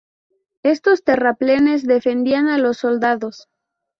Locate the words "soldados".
2.77-3.47